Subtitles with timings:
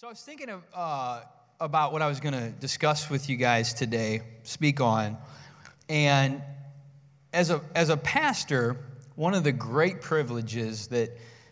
[0.00, 1.20] So I was thinking of, uh,
[1.60, 5.18] about what I was going to discuss with you guys today, speak on.
[5.90, 6.40] And
[7.34, 8.78] as a, as a pastor,
[9.14, 11.10] one of the great privileges that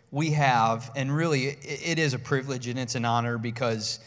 [0.09, 3.99] we have, and really it, it is a privilege and it's an honor because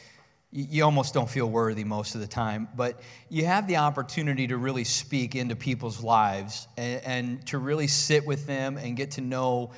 [0.51, 4.57] you almost don't feel worthy most of the time, but you have the opportunity to
[4.57, 9.21] really speak into people's lives and, and to really sit with them and get to
[9.21, 9.71] know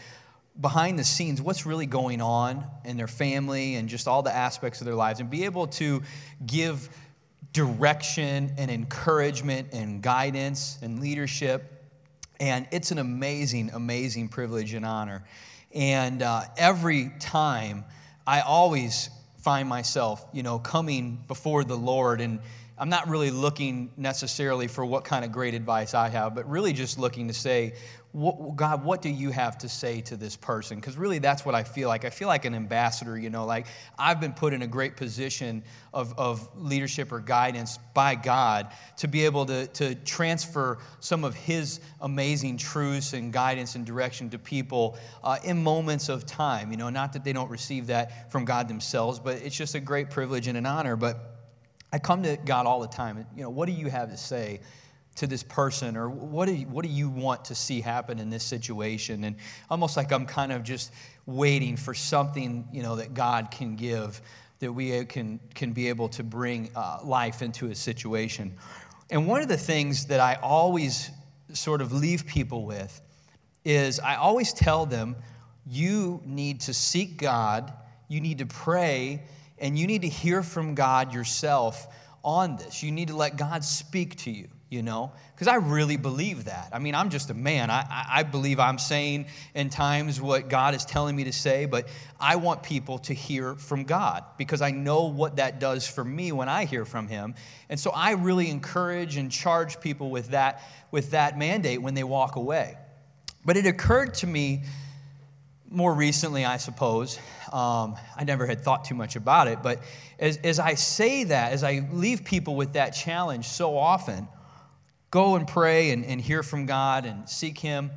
[0.60, 4.80] behind the scenes what's really going on in their family and just all the aspects
[4.80, 6.02] of their lives and be able to
[6.46, 6.88] give
[7.52, 11.70] direction and encouragement and guidance and leadership.
[12.40, 15.24] And it's an amazing, amazing privilege and honor.
[15.72, 17.84] And uh, every time,
[18.26, 22.40] I always find myself, you know, coming before the Lord and
[22.76, 26.72] I'm not really looking necessarily for what kind of great advice I have, but really
[26.72, 27.74] just looking to say,
[28.14, 30.76] what, God, what do you have to say to this person?
[30.76, 32.04] Because really, that's what I feel like.
[32.04, 33.66] I feel like an ambassador, you know, like
[33.98, 39.08] I've been put in a great position of, of leadership or guidance by God to
[39.08, 44.38] be able to, to transfer some of His amazing truths and guidance and direction to
[44.38, 46.70] people uh, in moments of time.
[46.70, 49.80] You know, not that they don't receive that from God themselves, but it's just a
[49.80, 50.94] great privilege and an honor.
[50.94, 51.34] But
[51.92, 53.26] I come to God all the time.
[53.34, 54.60] You know, what do you have to say?
[55.16, 58.30] To this person or what do, you, what do you want to see happen in
[58.30, 59.24] this situation?
[59.24, 59.36] And
[59.70, 60.92] almost like i'm kind of just
[61.26, 64.20] waiting for something you know that god can give
[64.60, 68.56] that we can, can be able to bring uh, life into a situation.
[69.10, 71.10] And one of the things that i always
[71.52, 73.00] sort of leave people with
[73.64, 75.16] is i always tell them
[75.66, 77.72] you need to seek god
[78.08, 79.22] you need to pray
[79.58, 81.86] and you need to hear from god yourself
[82.24, 82.82] on this.
[82.82, 85.12] You need to let god speak to you you know?
[85.34, 86.70] Because I really believe that.
[86.72, 87.70] I mean, I'm just a man.
[87.70, 91.88] I, I believe I'm saying in times what God is telling me to say, but
[92.18, 96.32] I want people to hear from God because I know what that does for me
[96.32, 97.36] when I hear from Him.
[97.68, 102.04] And so I really encourage and charge people with that, with that mandate when they
[102.04, 102.76] walk away.
[103.44, 104.64] But it occurred to me
[105.70, 107.18] more recently, I suppose.
[107.52, 109.80] Um, I never had thought too much about it, but
[110.18, 114.28] as, as I say that, as I leave people with that challenge so often,
[115.14, 117.92] go and pray and, and hear from God and seek Him,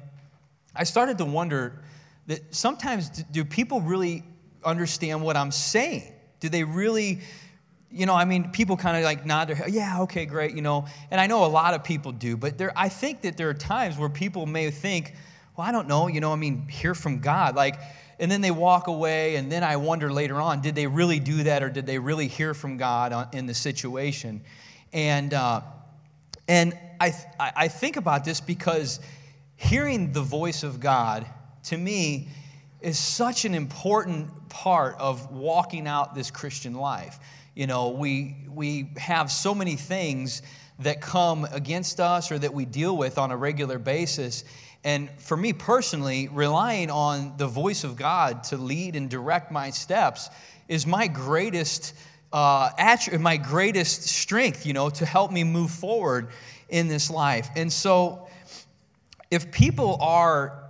[0.76, 1.82] I started to wonder
[2.28, 4.24] that sometimes do people really
[4.64, 6.14] understand what I'm saying?
[6.40, 7.22] Do they really,
[7.90, 10.62] you know, I mean, people kind of like nod their head, yeah, okay, great, you
[10.62, 13.50] know, and I know a lot of people do, but there, I think that there
[13.50, 15.16] are times where people may think,
[15.58, 17.56] well, I don't know, you know, I mean, hear from God.
[17.56, 17.80] Like,
[18.20, 21.44] and then they walk away, and then I wonder later on, did they really do
[21.46, 24.44] that or did they really hear from God in the situation?
[24.94, 25.62] And, uh,
[26.48, 29.00] and I, I think about this because
[29.56, 31.26] hearing the voice of God,
[31.66, 32.30] to me,
[32.82, 37.20] is such an important part of walking out this Christian life.
[37.56, 40.42] You know, we, we have so many things
[40.80, 44.44] that come against us or that we deal with on a regular basis.
[44.84, 49.72] And for me personally, relying on the voice of God to lead and direct my
[49.72, 50.30] steps
[50.68, 51.94] is my greatest
[52.34, 52.70] uh,
[53.20, 56.30] my greatest strength, you know, to help me move forward
[56.70, 57.50] in this life.
[57.56, 58.28] And so,
[59.30, 60.64] if people are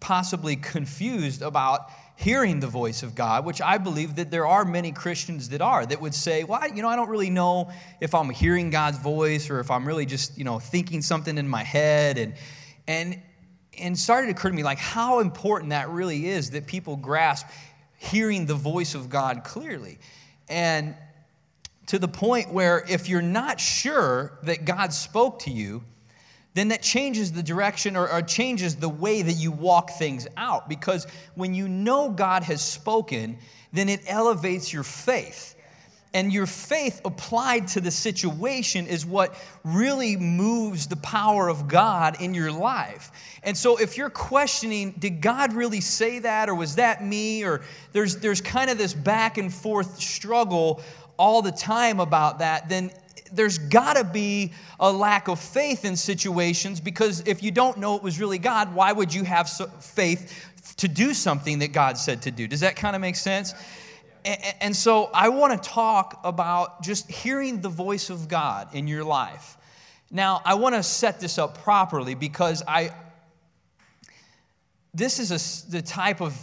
[0.00, 4.92] possibly confused about hearing the voice of God, which I believe that there are many
[4.92, 7.70] Christians that are, that would say, well, you know, I don't really know
[8.00, 11.48] if I'm hearing God's voice or if I'm really just, you know, thinking something in
[11.48, 12.18] my head.
[12.18, 12.34] And,
[12.86, 13.20] and,
[13.78, 17.46] and started to occur to me like how important that really is that people grasp
[17.98, 19.98] hearing the voice of God clearly.
[20.48, 20.94] And
[21.86, 25.82] to the point where if you're not sure that God spoke to you,
[26.54, 30.68] then that changes the direction or, or, changes the way that you walk things out.
[30.68, 33.38] Because when you know God has spoken,
[33.72, 35.51] then it elevates your faith.
[36.14, 39.34] And your faith applied to the situation is what
[39.64, 43.10] really moves the power of God in your life.
[43.42, 47.44] And so if you're questioning, did God really say that or was that me?
[47.44, 47.62] Or
[47.92, 50.82] there's, there's kind of this back and forth struggle
[51.16, 52.90] all the time about that, then
[53.32, 57.96] there's got to be a lack of faith in situations because if you don't know
[57.96, 59.48] it was really God, why would you have
[59.80, 62.46] faith to do something that God said to do?
[62.46, 63.54] Does that kind of make sense?
[64.24, 69.04] And so I want to talk about just hearing the voice of God in your
[69.04, 69.56] life.
[70.10, 72.92] Now, I want to set this up properly because I
[74.94, 76.36] this is a, the type of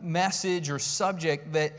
[0.02, 1.72] message or subject that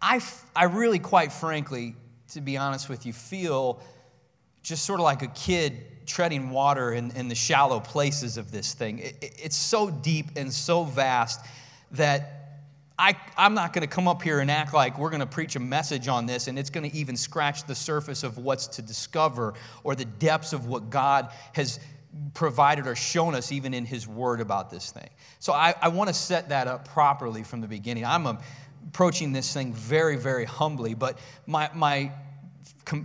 [0.00, 0.22] I,
[0.56, 1.94] I really, quite frankly,
[2.28, 3.80] to be honest with you, feel
[4.62, 8.72] just sort of like a kid treading water in, in the shallow places of this
[8.72, 9.00] thing.
[9.00, 11.44] It, it's so deep and so vast
[11.92, 12.37] that
[12.98, 15.54] I, I'm not going to come up here and act like we're going to preach
[15.54, 18.82] a message on this and it's going to even scratch the surface of what's to
[18.82, 19.54] discover
[19.84, 21.78] or the depths of what God has
[22.34, 25.08] provided or shown us even in His Word about this thing.
[25.38, 28.04] So I, I want to set that up properly from the beginning.
[28.04, 28.40] I'm a,
[28.88, 32.10] approaching this thing very, very humbly, but my, my,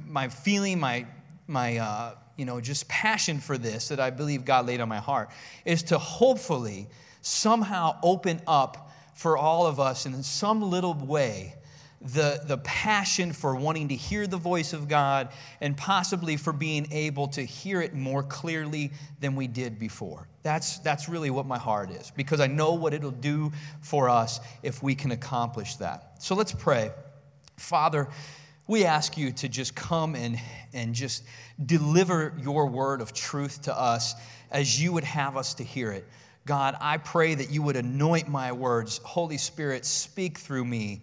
[0.08, 1.06] my feeling, my,
[1.46, 4.98] my uh, you know, just passion for this that I believe God laid on my
[4.98, 5.30] heart
[5.66, 6.88] is to hopefully
[7.22, 8.83] somehow open up
[9.14, 11.56] for all of us in some little way
[12.04, 15.30] the, the passion for wanting to hear the voice of God
[15.62, 20.28] and possibly for being able to hear it more clearly than we did before.
[20.42, 24.42] That's, that's really what my heart is because I know what it'll do for us
[24.64, 26.22] if we can accomplish that.
[26.22, 26.92] So let's pray.
[27.56, 28.10] Father,
[28.68, 30.38] we ask you to just come and,
[30.74, 31.24] and just
[31.66, 34.14] deliver your word of truth to us
[34.52, 36.06] as you would have us to hear it.
[36.46, 39.00] God, I pray that you would anoint my words.
[39.04, 41.02] Holy Spirit, speak through me.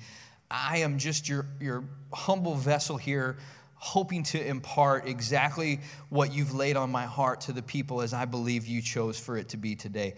[0.50, 3.38] I am just your, your humble vessel here,
[3.76, 8.26] hoping to impart exactly what you've laid on my heart to the people as I
[8.26, 10.14] believe you chose for it to be today.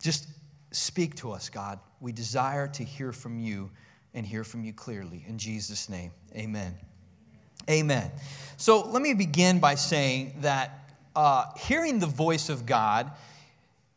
[0.00, 0.28] Just
[0.70, 1.78] speak to us, God.
[2.00, 3.70] We desire to hear from you
[4.14, 5.24] and hear from you clearly.
[5.28, 6.74] In Jesus' name, amen.
[7.68, 8.10] Amen.
[8.56, 13.10] So let me begin by saying that uh, hearing the voice of God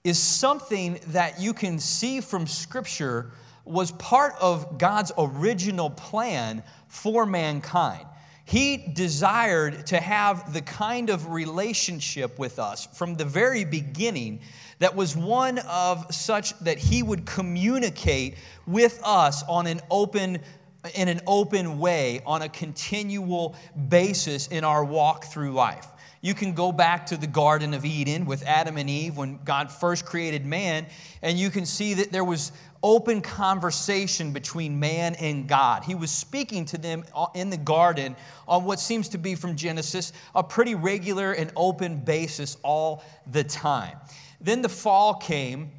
[0.04, 3.32] is something that you can see from Scripture
[3.66, 8.06] was part of God's original plan for mankind.
[8.46, 14.40] He desired to have the kind of relationship with us from the very beginning
[14.80, 18.36] that was one of such that He would communicate
[18.66, 20.40] with us on an open
[20.96, 23.56] in an open way on a continual
[23.90, 25.88] basis in our walk through life.
[26.28, 29.72] You can go back to the Garden of Eden with Adam and Eve when God
[29.72, 30.86] first created man,
[31.22, 32.52] and you can see that there was
[32.84, 35.86] open conversation between man and God.
[35.86, 38.14] He was speaking to them in the garden
[38.46, 43.46] on what seems to be from Genesis a pretty regular and open basis all the
[43.46, 43.96] time.
[44.42, 45.72] Then the fall came,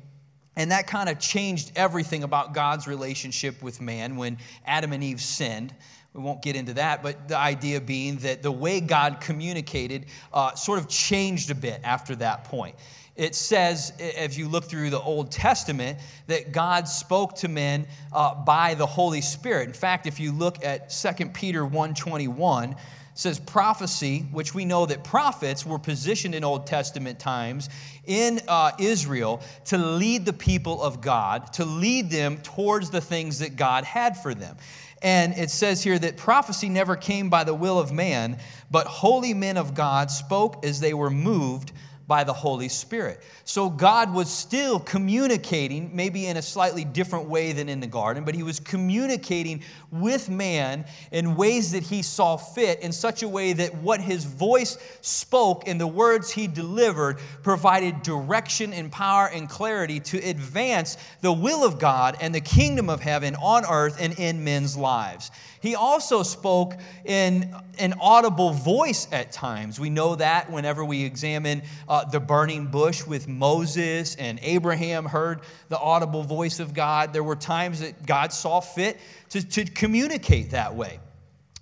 [0.57, 5.21] and that kind of changed everything about God's relationship with man when Adam and Eve
[5.21, 5.75] sinned.
[6.19, 10.53] We won't get into that, but the idea being that the way God communicated uh,
[10.57, 12.75] sort of changed a bit after that point.
[13.15, 18.35] It says, if you look through the Old Testament, that God spoke to men uh,
[18.35, 19.69] by the Holy Spirit.
[19.69, 22.75] In fact, if you look at 2 Peter 121,
[23.19, 27.69] says prophecy, which we know that prophets were positioned in Old Testament times
[28.07, 33.41] in uh, Israel to lead the people of God, to lead them towards the things
[33.41, 34.57] that God had for them.
[35.03, 38.39] And it says here that prophecy never came by the will of man,
[38.71, 41.73] but holy men of God spoke as they were moved
[42.09, 43.21] by the Holy Spirit.
[43.45, 48.25] So God was still communicating, maybe in a slightly different way than in the garden,
[48.25, 49.63] but He was communicating
[49.93, 54.25] with man in ways that He saw fit, in such a way that what His
[54.25, 60.97] voice spoke and the words He delivered provided direction and power and clarity to advance
[61.21, 65.31] the will of God and the kingdom of heaven on earth and in men's lives.
[65.61, 69.81] He also spoke in an audible voice at times.
[69.81, 75.41] We know that whenever we examine uh, the burning bush with Moses and Abraham heard
[75.69, 77.13] the audible voice of God.
[77.13, 78.99] There were times that God saw fit
[79.31, 81.01] to, to communicate that way.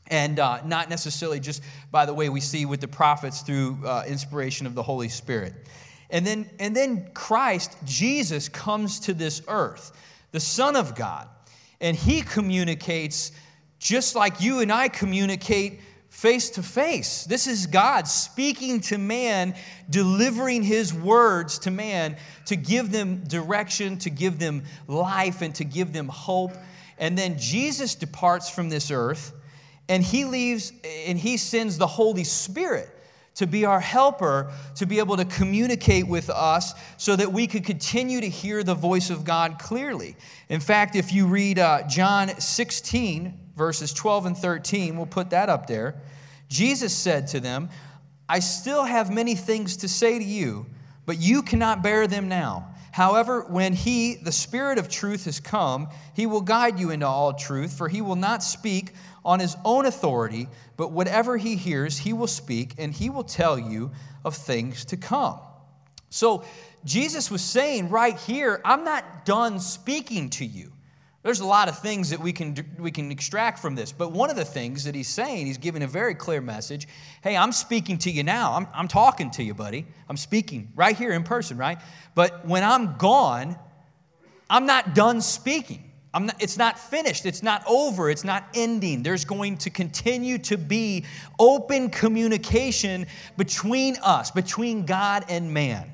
[0.08, 4.04] And uh, not necessarily just by the way we see with the prophets through uh,
[4.06, 5.54] inspiration of the Holy Spirit.
[6.10, 9.92] And then, and then Christ, Jesus, comes to this earth,
[10.30, 11.28] the Son of God,
[11.80, 13.32] and he communicates
[13.78, 15.80] just like you and I communicate
[16.16, 17.24] face to face.
[17.24, 19.54] This is God speaking to man,
[19.90, 25.64] delivering his words to man to give them direction, to give them life, and to
[25.64, 26.52] give them hope.
[26.96, 29.34] And then Jesus departs from this earth
[29.90, 30.72] and he leaves
[31.06, 32.88] and he sends the Holy Spirit
[33.34, 37.66] to be our helper, to be able to communicate with us so that we could
[37.66, 40.16] continue to hear the voice of God clearly.
[40.48, 45.48] In fact, if you read uh, John 16, verses 12 and 13, we'll put that
[45.48, 45.96] up there.
[46.48, 47.68] Jesus said to them,
[48.28, 50.66] I still have many things to say to you,
[51.06, 52.68] but you cannot bear them now.
[52.92, 57.34] However, when He, the Spirit of truth, has come, He will guide you into all
[57.34, 58.92] truth, for He will not speak
[59.24, 63.58] on His own authority, but whatever He hears, He will speak, and He will tell
[63.58, 63.90] you
[64.24, 65.38] of things to come.
[66.08, 66.44] So,
[66.84, 70.72] Jesus was saying right here, I'm not done speaking to you.
[71.26, 74.30] There's a lot of things that we can, we can extract from this, but one
[74.30, 76.86] of the things that he's saying, he's giving a very clear message.
[77.20, 78.52] Hey, I'm speaking to you now.
[78.52, 79.86] I'm, I'm talking to you, buddy.
[80.08, 81.80] I'm speaking right here in person, right?
[82.14, 83.58] But when I'm gone,
[84.48, 85.90] I'm not done speaking.
[86.16, 87.26] Not, it's not finished.
[87.26, 88.08] It's not over.
[88.08, 89.02] It's not ending.
[89.02, 91.06] There's going to continue to be
[91.40, 93.04] open communication
[93.36, 95.90] between us, between God and man.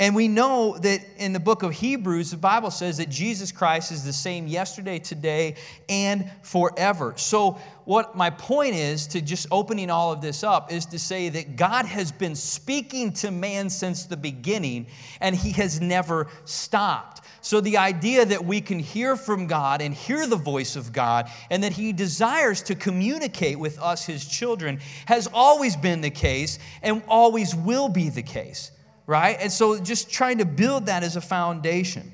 [0.00, 3.92] And we know that in the book of Hebrews, the Bible says that Jesus Christ
[3.92, 5.56] is the same yesterday, today,
[5.90, 7.12] and forever.
[7.18, 11.28] So, what my point is to just opening all of this up is to say
[11.28, 14.86] that God has been speaking to man since the beginning,
[15.20, 17.20] and he has never stopped.
[17.42, 21.30] So, the idea that we can hear from God and hear the voice of God,
[21.50, 26.58] and that He desires to communicate with us, His children, has always been the case
[26.82, 28.70] and always will be the case
[29.10, 29.38] right?
[29.40, 32.12] And so just trying to build that as a foundation.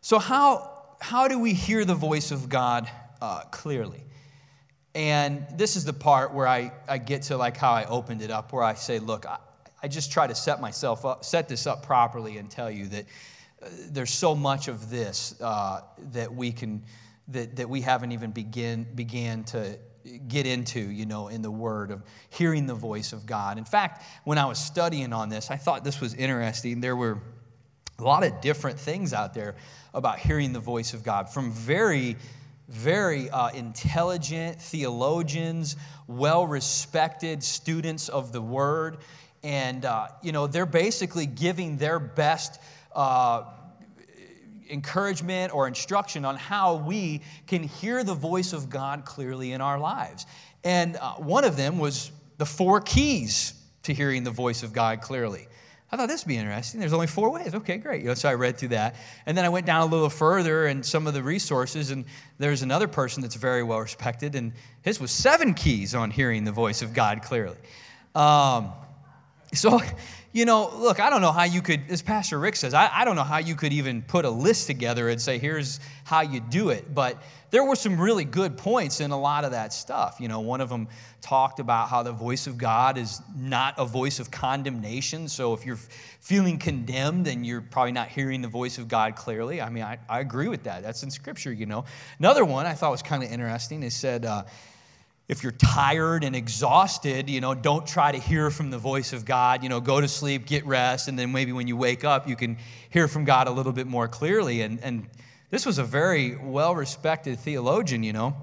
[0.00, 0.70] So, how,
[1.00, 2.88] how do we hear the voice of God
[3.20, 4.04] uh, clearly?
[4.94, 8.30] And this is the part where I, I get to like how I opened it
[8.30, 9.38] up, where I say, look, I,
[9.82, 13.04] I just try to set myself up, set this up properly and tell you that
[13.60, 15.80] uh, there's so much of this uh,
[16.12, 16.84] that we can,
[17.28, 19.76] that, that we haven't even begin, began to,
[20.28, 23.58] get into, you know, in the Word of hearing the voice of God.
[23.58, 26.80] In fact, when I was studying on this, I thought this was interesting.
[26.80, 27.18] There were
[27.98, 29.54] a lot of different things out there
[29.94, 32.16] about hearing the voice of God from very,
[32.68, 38.98] very uh, intelligent theologians, well respected students of the Word.
[39.42, 42.60] And, uh, you know, they're basically giving their best.
[42.94, 43.44] Uh,
[44.72, 49.78] encouragement or instruction on how we can hear the voice of God clearly in our
[49.78, 50.26] lives.
[50.64, 55.00] And uh, one of them was the four keys to hearing the voice of God
[55.00, 55.46] clearly.
[55.90, 56.80] I thought this would be interesting.
[56.80, 57.54] There's only four ways.
[57.54, 58.00] Okay, great.
[58.00, 58.96] You know, so I read through that.
[59.26, 62.06] And then I went down a little further and some of the resources, and
[62.38, 66.52] there's another person that's very well respected, and his was seven keys on hearing the
[66.52, 67.58] voice of God clearly.
[68.14, 68.72] Um,
[69.52, 69.80] so
[70.32, 73.04] you know, look, I don't know how you could, as Pastor Rick says, I, I,
[73.04, 76.40] don't know how you could even put a list together and say, here's how you
[76.40, 76.94] do it.
[76.94, 80.16] But there were some really good points in a lot of that stuff.
[80.20, 80.88] You know, one of them
[81.20, 85.28] talked about how the voice of God is not a voice of condemnation.
[85.28, 89.60] So if you're feeling condemned and you're probably not hearing the voice of God clearly,
[89.60, 90.82] I mean, I, I agree with that.
[90.82, 91.84] That's in Scripture, you know.
[92.18, 93.82] Another one I thought was kind of interesting.
[93.82, 94.44] It said, uh,
[95.28, 99.24] if you're tired and exhausted, you know, don't try to hear from the voice of
[99.24, 99.62] God.
[99.62, 102.36] You know, go to sleep, get rest, and then maybe when you wake up, you
[102.36, 102.58] can
[102.90, 104.62] hear from God a little bit more clearly.
[104.62, 105.08] And, and
[105.50, 108.36] this was a very well respected theologian, you know.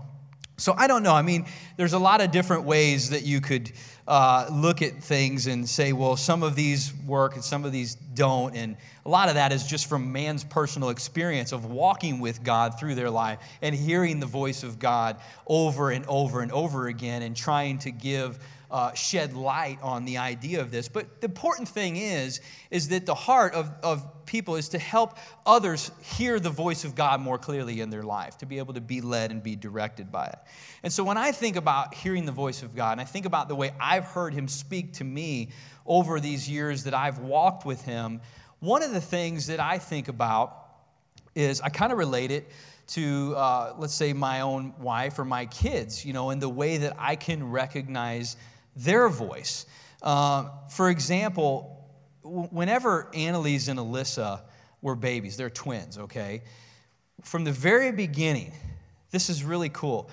[0.60, 1.14] So I don't know.
[1.14, 1.46] I mean,
[1.78, 3.72] there's a lot of different ways that you could
[4.08, 7.96] uh, look at things and say, well, some of these work and some of these
[7.96, 8.56] don't.
[8.56, 8.76] And
[9.06, 12.96] a lot of that is just from man's personal experience of walking with God through
[12.96, 17.36] their life and hearing the voice of God over and over and over again and
[17.36, 18.40] trying to give
[18.72, 20.88] uh, shed light on the idea of this.
[20.88, 25.18] But the important thing is, is that the heart of, of people is to help
[25.46, 28.82] others hear the voice of God more clearly in their life, to be able to
[28.82, 30.40] be led and be directed by it.
[30.84, 33.48] And so when I think about hearing the voice of God, and I think about
[33.48, 35.50] the way I've heard him speak to me
[35.86, 38.22] over these years that I've walked with him,
[38.60, 40.56] one of the things that I think about
[41.34, 42.52] is I kind of relate it
[42.88, 46.78] to, uh, let's say, my own wife or my kids, you know, in the way
[46.78, 48.36] that I can recognize
[48.84, 49.66] their voice.
[50.02, 51.88] Uh, for example,
[52.24, 54.42] whenever Annalise and Alyssa
[54.82, 56.42] were babies, they're twins, okay?
[57.24, 58.54] From the very beginning,
[59.12, 60.10] this is really cool.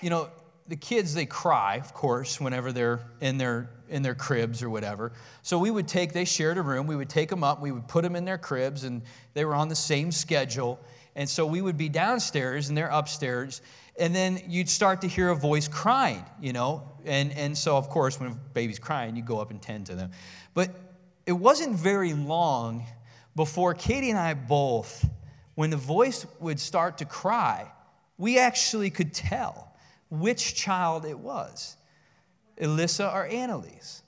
[0.00, 0.30] You know,
[0.68, 5.12] the kids they cry, of course, whenever they're in their in their cribs or whatever.
[5.42, 7.88] So we would take they shared a room, we would take them up, we would
[7.88, 9.02] put them in their cribs and
[9.34, 10.80] they were on the same schedule.
[11.16, 13.60] And so we would be downstairs and they're upstairs
[13.98, 16.88] and then you'd start to hear a voice crying, you know?
[17.04, 19.94] And, and so, of course, when a baby's crying, you go up and tend to
[19.94, 20.10] them.
[20.54, 20.70] But
[21.26, 22.86] it wasn't very long
[23.36, 25.06] before Katie and I both,
[25.54, 27.70] when the voice would start to cry,
[28.16, 29.72] we actually could tell
[30.08, 31.76] which child it was
[32.60, 34.02] Alyssa or Annalise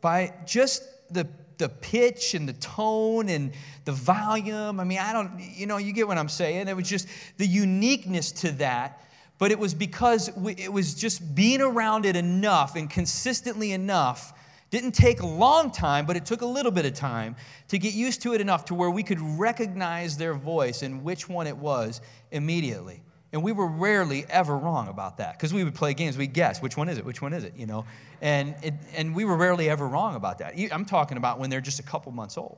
[0.00, 0.82] by just
[1.12, 1.26] the
[1.58, 3.52] the pitch and the tone and
[3.84, 4.78] the volume.
[4.80, 6.68] I mean, I don't, you know, you get what I'm saying.
[6.68, 7.08] It was just
[7.38, 9.02] the uniqueness to that.
[9.38, 14.32] But it was because we, it was just being around it enough and consistently enough.
[14.70, 17.36] Didn't take a long time, but it took a little bit of time
[17.68, 21.28] to get used to it enough to where we could recognize their voice and which
[21.28, 23.02] one it was immediately.
[23.36, 26.16] And we were rarely ever wrong about that because we would play games.
[26.16, 27.04] We'd guess, which one is it?
[27.04, 27.52] Which one is it?
[27.54, 27.84] You know?
[28.22, 30.54] And, it, and we were rarely ever wrong about that.
[30.72, 32.56] I'm talking about when they're just a couple months old.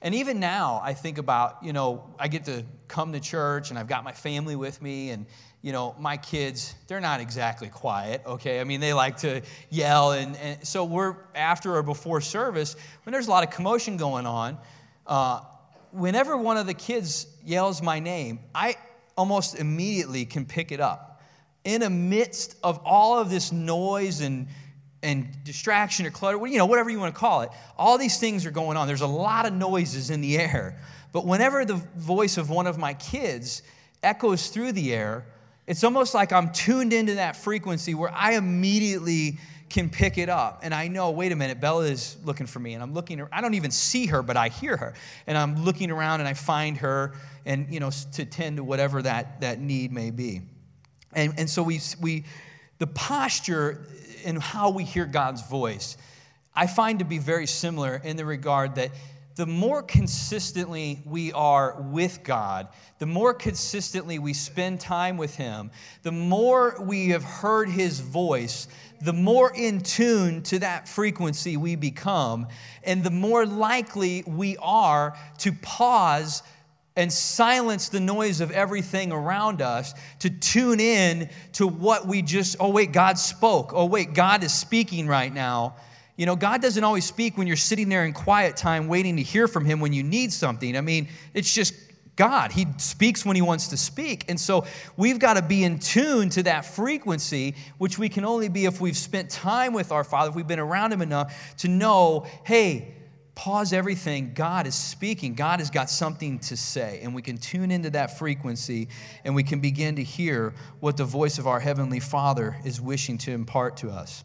[0.00, 3.78] And even now, I think about, you know, I get to come to church and
[3.78, 5.26] I've got my family with me, and,
[5.60, 8.60] you know, my kids, they're not exactly quiet, okay?
[8.60, 10.12] I mean, they like to yell.
[10.12, 14.24] And, and so we're after or before service, when there's a lot of commotion going
[14.24, 14.56] on,
[15.06, 15.40] uh,
[15.90, 18.76] whenever one of the kids yells my name, I
[19.20, 21.20] almost immediately can pick it up.
[21.62, 24.48] In the midst of all of this noise and
[25.02, 28.46] and distraction or clutter, you know, whatever you want to call it, all these things
[28.46, 28.86] are going on.
[28.86, 30.78] There's a lot of noises in the air.
[31.12, 33.62] But whenever the voice of one of my kids
[34.02, 35.24] echoes through the air,
[35.66, 39.38] it's almost like I'm tuned into that frequency where I immediately
[39.70, 42.74] can pick it up and I know, wait a minute, Bella is looking for me
[42.74, 44.94] and I'm looking, I don't even see her, but I hear her
[45.26, 47.14] and I'm looking around and I find her
[47.46, 50.42] and, you know, to tend to whatever that, that need may be.
[51.12, 52.24] And, and so we, we,
[52.78, 53.86] the posture
[54.24, 55.96] and how we hear God's voice,
[56.54, 58.90] I find to be very similar in the regard that
[59.40, 62.68] the more consistently we are with God,
[62.98, 65.70] the more consistently we spend time with Him,
[66.02, 68.68] the more we have heard His voice,
[69.00, 72.48] the more in tune to that frequency we become,
[72.84, 76.42] and the more likely we are to pause
[76.94, 82.56] and silence the noise of everything around us to tune in to what we just,
[82.60, 83.72] oh, wait, God spoke.
[83.74, 85.76] Oh, wait, God is speaking right now
[86.20, 89.22] you know, God doesn't always speak when you're sitting there in quiet time waiting to
[89.22, 90.76] hear from Him when you need something.
[90.76, 91.72] I mean, it's just
[92.14, 92.52] God.
[92.52, 94.26] He speaks when He wants to speak.
[94.28, 94.66] And so
[94.98, 98.82] we've got to be in tune to that frequency, which we can only be if
[98.82, 102.96] we've spent time with our Father, if we've been around Him enough to know, hey,
[103.34, 104.32] pause everything.
[104.34, 105.32] God is speaking.
[105.32, 107.00] God has got something to say.
[107.02, 108.88] And we can tune into that frequency
[109.24, 113.16] and we can begin to hear what the voice of our Heavenly Father is wishing
[113.16, 114.22] to impart to us.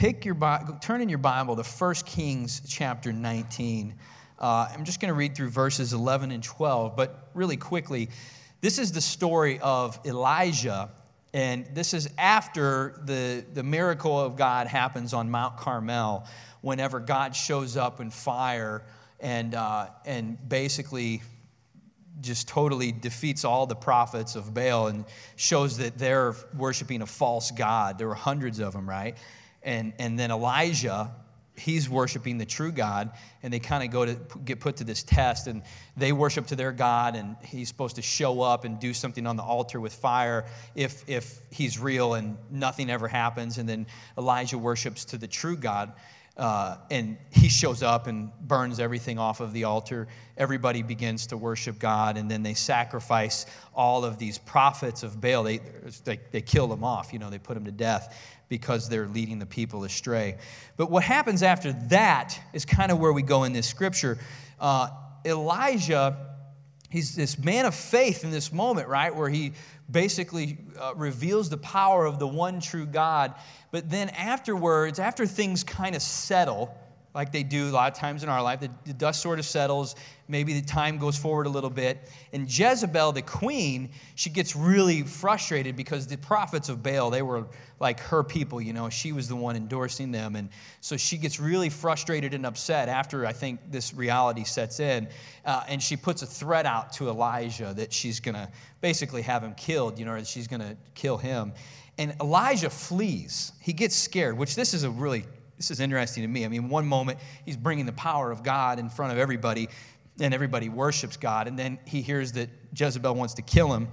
[0.00, 0.34] Take your
[0.80, 3.94] turn in your Bible to 1 Kings chapter 19.
[4.38, 8.08] Uh, I'm just going to read through verses 11 and 12, but really quickly,
[8.62, 10.88] this is the story of Elijah,
[11.34, 16.26] and this is after the, the miracle of God happens on Mount Carmel,
[16.62, 18.82] whenever God shows up in fire
[19.20, 21.20] and, uh, and basically
[22.22, 25.04] just totally defeats all the prophets of Baal and
[25.36, 27.98] shows that they're worshiping a false God.
[27.98, 29.18] There were hundreds of them, right?
[29.62, 31.12] And, and then Elijah,
[31.56, 33.10] he's worshiping the true God,
[33.42, 35.62] and they kind of go to get put to this test, and
[35.96, 39.36] they worship to their God, and he's supposed to show up and do something on
[39.36, 43.58] the altar with fire if, if he's real, and nothing ever happens.
[43.58, 45.92] And then Elijah worships to the true God.
[46.36, 50.08] Uh, and he shows up and burns everything off of the altar.
[50.38, 53.44] Everybody begins to worship God, and then they sacrifice
[53.74, 55.42] all of these prophets of Baal.
[55.42, 55.60] They,
[56.04, 59.38] they, they kill them off, you know, they put them to death because they're leading
[59.38, 60.36] the people astray.
[60.76, 64.18] But what happens after that is kind of where we go in this scripture.
[64.58, 64.88] Uh,
[65.24, 66.36] Elijah,
[66.90, 69.14] he's this man of faith in this moment, right?
[69.14, 69.52] Where he
[69.88, 73.34] basically uh, reveals the power of the one true God.
[73.70, 76.76] But then afterwards, after things kind of settle,
[77.14, 78.60] like they do a lot of times in our life.
[78.60, 79.96] The, the, dust sort of settles.
[80.28, 82.08] Maybe the time goes forward a little bit.
[82.32, 87.48] And Jezebel, the queen, she gets really frustrated because the prophets of Baal, they were
[87.80, 88.88] like her people, you know.
[88.88, 90.36] She was the one endorsing them.
[90.36, 95.08] And so she gets really frustrated and upset after I think this reality sets in.
[95.44, 98.48] Uh, and she puts a threat out to Elijah that she's going to
[98.80, 101.52] basically have him killed, you know, or she's going to kill him.
[101.98, 103.52] And Elijah flees.
[103.60, 105.24] He gets scared, which this is a really
[105.60, 106.46] this is interesting to me.
[106.46, 109.68] I mean, one moment he's bringing the power of God in front of everybody,
[110.18, 113.86] and everybody worships God, and then he hears that Jezebel wants to kill him,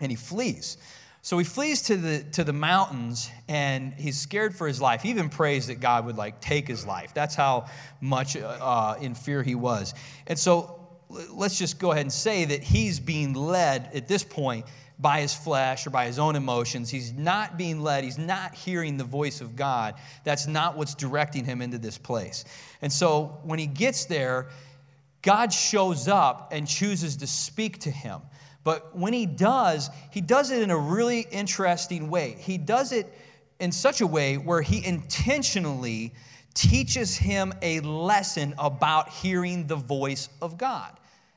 [0.00, 0.76] and he flees.
[1.22, 5.02] So he flees to the, to the mountains and he's scared for his life.
[5.02, 7.12] He even prays that God would like take his life.
[7.12, 7.66] That's how
[8.00, 9.94] much uh, in fear he was.
[10.26, 10.80] And so
[11.30, 14.64] let's just go ahead and say that he's being led at this point
[14.98, 16.90] by his flesh or by his own emotions.
[16.90, 18.04] He's not being led.
[18.04, 19.94] He's not hearing the voice of God.
[20.24, 22.44] That's not what's directing him into this place.
[22.82, 24.48] And so when he gets there,
[25.22, 28.20] God shows up and chooses to speak to him.
[28.64, 32.36] But when he does, he does it in a really interesting way.
[32.38, 33.12] He does it
[33.60, 36.12] in such a way where he intentionally
[36.54, 40.92] teaches him a lesson about hearing the voice of God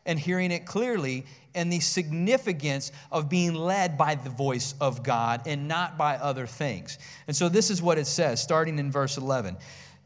[0.05, 5.41] and hearing it clearly and the significance of being led by the voice of God
[5.45, 6.97] and not by other things.
[7.27, 9.57] And so this is what it says, starting in verse 11.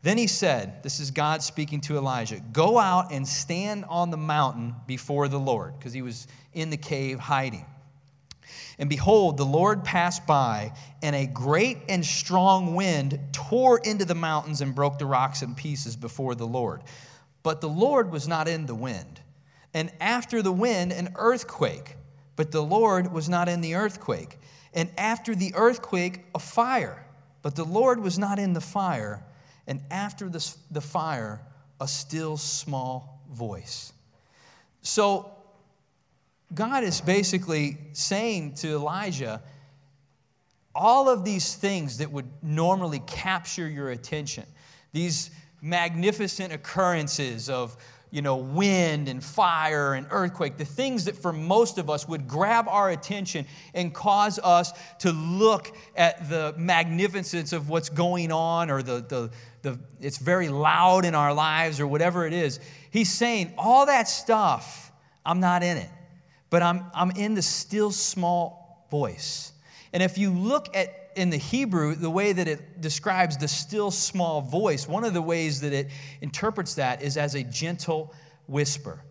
[0.02, 4.18] Then he said, This is God speaking to Elijah, go out and stand on the
[4.18, 7.66] mountain before the Lord, because he was in the cave hiding.
[8.78, 14.16] And behold, the Lord passed by, and a great and strong wind tore into the
[14.16, 16.84] mountains and broke the rocks in pieces before the Lord.
[17.42, 19.22] But the Lord was not in the wind
[19.76, 21.98] and after the wind, an earthquake.
[22.38, 24.40] But the Lord was not in the earthquake.
[24.74, 27.06] And after the earthquake, a fire.
[27.42, 29.22] But the Lord was not in the fire.
[29.68, 31.42] And after the, the fire,
[31.82, 33.92] a still small voice.
[34.82, 35.32] So,
[36.54, 39.42] God is basically saying to Elijah,
[40.74, 44.46] all of these things that would normally capture your attention,
[44.94, 47.76] these magnificent occurrences of
[48.12, 52.28] you know, wind and fire and earthquake, the things that for most of us would
[52.28, 58.70] grab our attention and cause us to look at the magnificence of what's going on
[58.70, 59.32] or the, the,
[59.64, 62.60] the it's very loud in our lives or whatever it is.
[62.92, 64.92] He's saying, all that stuff,
[65.26, 65.90] I'm not in it,
[66.50, 69.52] but I'm, I'm in the still small voice.
[69.92, 73.92] And if you look at in the Hebrew, the way that it describes the still
[73.92, 75.90] small voice, one of the ways that it
[76.22, 78.14] interprets that is as a gentle
[78.48, 79.02] whisper.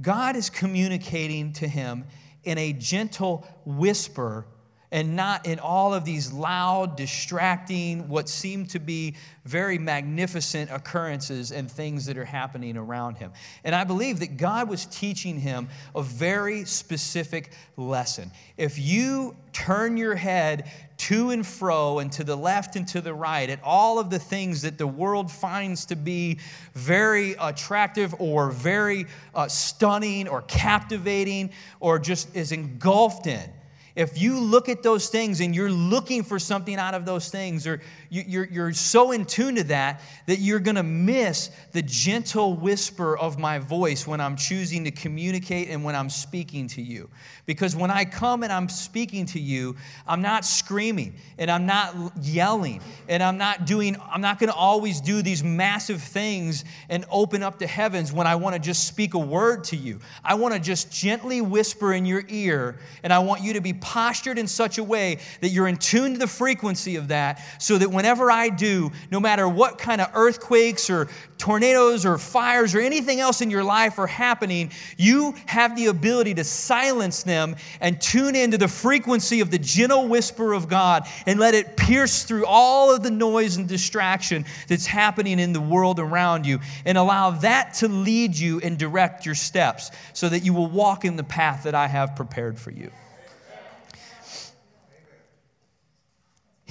[0.00, 2.04] God is communicating to him
[2.44, 4.46] in a gentle whisper
[4.92, 11.50] and not in all of these loud, distracting, what seem to be very magnificent occurrences
[11.50, 13.32] and things that are happening around him.
[13.64, 18.30] And I believe that God was teaching him a very specific lesson.
[18.58, 23.14] If you turn your head to and fro and to the left and to the
[23.14, 26.38] right at all of the things that the world finds to be
[26.74, 31.50] very attractive or very uh, stunning or captivating
[31.80, 33.50] or just is engulfed in
[33.94, 37.66] if you look at those things and you're looking for something out of those things,
[37.66, 42.54] or you're, you're so in tune to that that you're going to miss the gentle
[42.54, 47.10] whisper of my voice when I'm choosing to communicate and when I'm speaking to you.
[47.44, 49.76] Because when I come and I'm speaking to you,
[50.06, 54.56] I'm not screaming and I'm not yelling and I'm not doing, I'm not going to
[54.56, 58.86] always do these massive things and open up the heavens when I want to just
[58.86, 60.00] speak a word to you.
[60.24, 63.72] I want to just gently whisper in your ear and I want you to be
[63.82, 67.76] postured in such a way that you're in tune to the frequency of that so
[67.76, 72.80] that whenever I do, no matter what kind of earthquakes or tornadoes or fires or
[72.80, 78.00] anything else in your life are happening, you have the ability to silence them and
[78.00, 82.46] tune into the frequency of the gentle whisper of God and let it pierce through
[82.46, 87.30] all of the noise and distraction that's happening in the world around you and allow
[87.30, 91.24] that to lead you and direct your steps so that you will walk in the
[91.24, 92.92] path that I have prepared for you.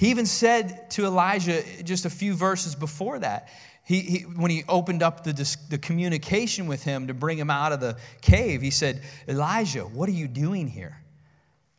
[0.02, 3.48] He even said to Elijah just a few verses before that,
[3.84, 7.70] he, he, when he opened up the, the communication with him to bring him out
[7.70, 11.00] of the cave, he said, Elijah, what are you doing here?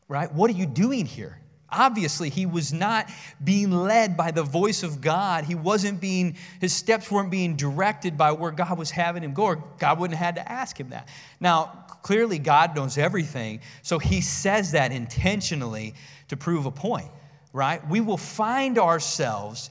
[0.08, 0.34] Right?
[0.34, 1.38] What are you doing here?
[1.70, 3.10] Obviously, he was not
[3.44, 5.44] being led by the voice of God.
[5.44, 9.44] He wasn't being, his steps weren't being directed by where God was having him go,
[9.44, 11.10] or God wouldn't have had to ask him that.
[11.42, 15.94] Now, clearly, God knows everything, so he says that intentionally
[16.30, 17.10] to prove a point
[17.54, 17.88] right?
[17.88, 19.70] We will find ourselves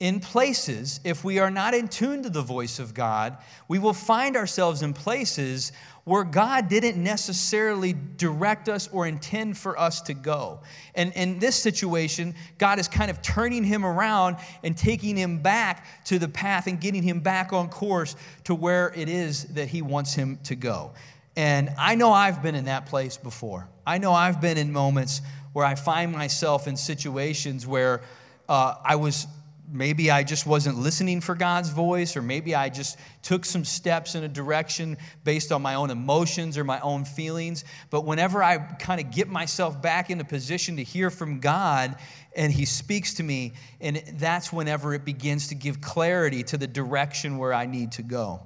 [0.00, 3.94] in places, if we are not in tune to the voice of God, we will
[3.94, 10.14] find ourselves in places where God didn't necessarily direct us or intend for us to
[10.14, 10.60] go.
[10.94, 16.04] And in this situation, God is kind of turning him around and taking him back
[16.06, 19.80] to the path and getting him back on course to where it is that he
[19.80, 20.92] wants him to go.
[21.36, 23.68] And I know I've been in that place before.
[23.86, 25.20] I know I've been in moments
[25.52, 28.02] where I find myself in situations where
[28.48, 29.26] uh, I was
[29.70, 34.14] maybe I just wasn't listening for God's voice, or maybe I just took some steps
[34.14, 37.64] in a direction based on my own emotions or my own feelings.
[37.90, 41.96] But whenever I kind of get myself back in a position to hear from God
[42.36, 46.66] and He speaks to me, and that's whenever it begins to give clarity to the
[46.66, 48.42] direction where I need to go.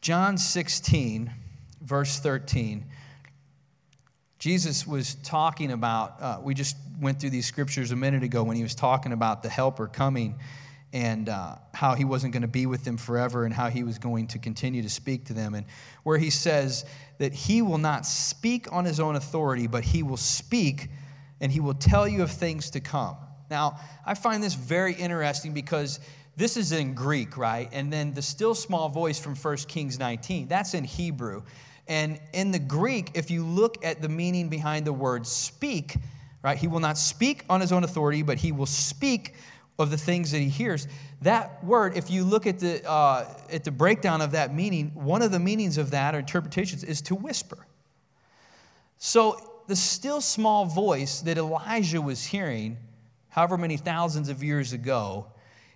[0.00, 1.30] John 16,
[1.82, 2.86] verse 13.
[4.38, 8.56] Jesus was talking about, uh, we just went through these scriptures a minute ago when
[8.56, 10.38] he was talking about the helper coming
[10.94, 13.98] and uh, how he wasn't going to be with them forever and how he was
[13.98, 15.54] going to continue to speak to them.
[15.54, 15.66] And
[16.02, 16.86] where he says
[17.18, 20.88] that he will not speak on his own authority, but he will speak
[21.42, 23.16] and he will tell you of things to come.
[23.50, 26.00] Now, I find this very interesting because
[26.36, 27.68] this is in Greek, right?
[27.72, 31.42] And then the still small voice from 1 Kings 19, that's in Hebrew.
[31.86, 35.96] And in the Greek, if you look at the meaning behind the word speak,
[36.42, 39.34] right, he will not speak on his own authority, but he will speak
[39.78, 40.86] of the things that he hears.
[41.22, 45.22] That word, if you look at the, uh, at the breakdown of that meaning, one
[45.22, 47.66] of the meanings of that or interpretations is to whisper.
[48.98, 52.76] So the still small voice that Elijah was hearing,
[53.30, 55.26] however many thousands of years ago,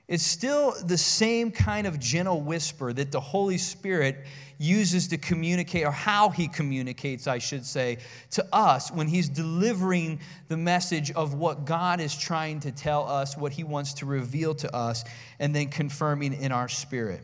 [0.07, 4.27] It's still the same kind of gentle whisper that the Holy Spirit
[4.59, 7.99] uses to communicate, or how He communicates, I should say,
[8.33, 13.37] to us when He's delivering the message of what God is trying to tell us,
[13.37, 15.05] what He wants to reveal to us,
[15.39, 17.23] and then confirming in our spirit.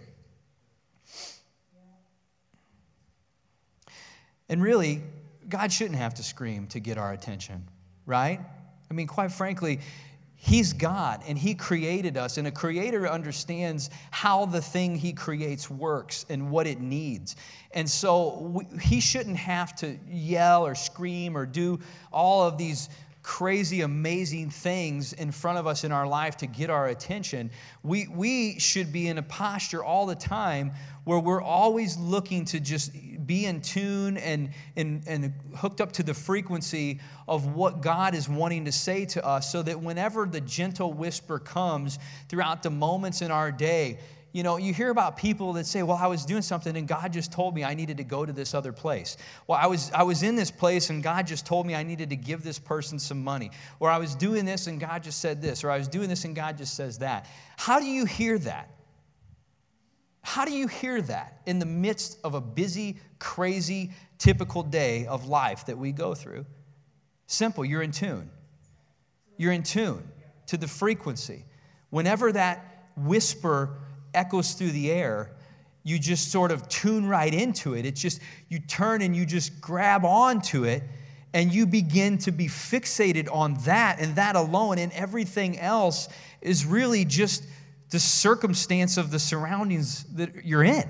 [4.48, 5.02] And really,
[5.48, 7.68] God shouldn't have to scream to get our attention,
[8.06, 8.40] right?
[8.90, 9.80] I mean, quite frankly,
[10.42, 15.68] He's God and He created us, and a creator understands how the thing He creates
[15.68, 17.36] works and what it needs.
[17.72, 21.78] And so we, He shouldn't have to yell or scream or do
[22.10, 22.88] all of these
[23.22, 27.50] crazy, amazing things in front of us in our life to get our attention.
[27.82, 30.72] We, we should be in a posture all the time
[31.04, 32.92] where we're always looking to just
[33.30, 38.28] be in tune and, and, and hooked up to the frequency of what God is
[38.28, 43.22] wanting to say to us so that whenever the gentle whisper comes throughout the moments
[43.22, 44.00] in our day,
[44.32, 47.12] you know, you hear about people that say, Well, I was doing something and God
[47.12, 49.16] just told me I needed to go to this other place.
[49.46, 52.10] Well, I was, I was in this place and God just told me I needed
[52.10, 53.52] to give this person some money.
[53.78, 55.62] Or I was doing this and God just said this.
[55.62, 57.28] Or I was doing this and God just says that.
[57.56, 58.70] How do you hear that?
[60.30, 65.26] How do you hear that in the midst of a busy, crazy, typical day of
[65.26, 66.46] life that we go through?
[67.26, 68.30] Simple, you're in tune.
[69.36, 70.08] You're in tune
[70.46, 71.46] to the frequency.
[71.90, 73.80] Whenever that whisper
[74.14, 75.32] echoes through the air,
[75.82, 77.84] you just sort of tune right into it.
[77.84, 80.84] It's just, you turn and you just grab onto it
[81.34, 86.08] and you begin to be fixated on that and that alone, and everything else
[86.40, 87.42] is really just
[87.90, 90.88] the circumstance of the surroundings that you're in.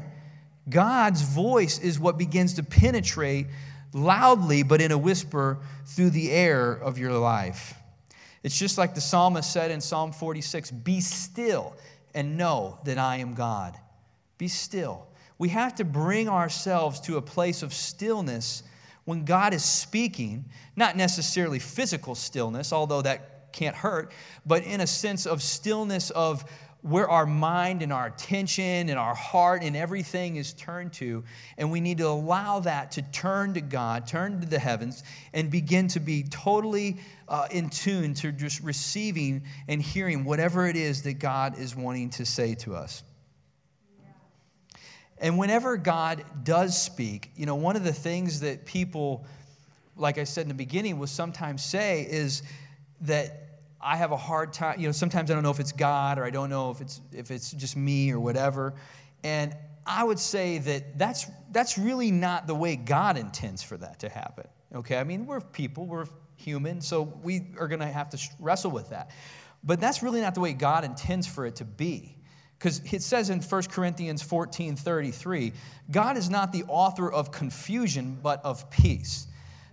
[0.69, 3.47] God's voice is what begins to penetrate
[3.93, 7.75] loudly, but in a whisper, through the air of your life.
[8.43, 11.75] It's just like the psalmist said in Psalm 46 Be still
[12.15, 13.77] and know that I am God.
[14.39, 15.07] Be still.
[15.39, 18.63] We have to bring ourselves to a place of stillness
[19.05, 20.45] when God is speaking,
[20.77, 24.13] not necessarily physical stillness, although that can't hurt,
[24.47, 26.45] but in a sense of stillness of
[26.83, 31.23] where our mind and our attention and our heart and everything is turned to.
[31.59, 35.03] And we need to allow that to turn to God, turn to the heavens,
[35.35, 40.77] and begin to be totally uh, in tune to just receiving and hearing whatever it
[40.77, 43.03] is that God is wanting to say to us.
[45.19, 49.27] And whenever God does speak, you know, one of the things that people,
[49.97, 52.43] like I said in the beginning, will sometimes say is
[53.03, 53.50] that
[53.83, 56.25] I have a hard time, you know, sometimes I don't know if it's God or
[56.25, 58.75] I don't know if it's, if it's just me or whatever.
[59.25, 64.01] And I would say that that's, that's really not the way God intends for that
[64.01, 64.47] to happen.
[64.75, 68.71] Okay, I mean, we're people, we're human, so we are going to have to wrestle
[68.71, 69.11] with that.
[69.65, 72.17] But that's really not the way God intends for it to be.
[72.59, 75.53] Because it says in 1 Corinthians 14 33,
[75.91, 79.27] God is not the author of confusion, but of peace.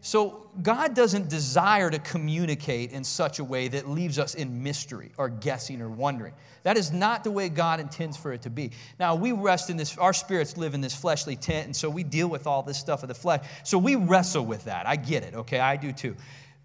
[0.07, 5.11] So, God doesn't desire to communicate in such a way that leaves us in mystery
[5.17, 6.31] or guessing or wondering.
[6.63, 8.71] That is not the way God intends for it to be.
[9.01, 12.03] Now, we rest in this, our spirits live in this fleshly tent, and so we
[12.03, 13.45] deal with all this stuff of the flesh.
[13.65, 14.87] So, we wrestle with that.
[14.87, 15.59] I get it, okay?
[15.59, 16.15] I do too.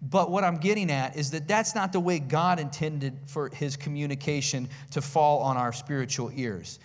[0.01, 3.75] But what I'm getting at is that that's not the way God intended for his
[3.75, 6.79] communication to fall on our spiritual ears.